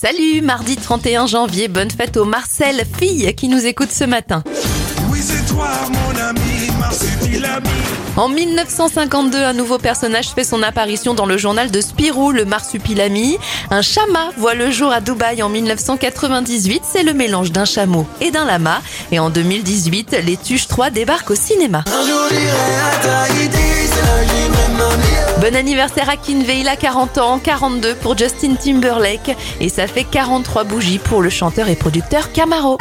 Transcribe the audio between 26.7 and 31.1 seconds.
40 ans, 42 pour Justin Timberlake et ça fait 43 bougies